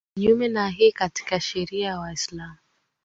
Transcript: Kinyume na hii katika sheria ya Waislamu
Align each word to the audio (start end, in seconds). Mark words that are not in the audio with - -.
Kinyume 0.13 0.47
na 0.47 0.69
hii 0.69 0.91
katika 0.91 1.39
sheria 1.39 1.87
ya 1.87 1.99
Waislamu 1.99 2.55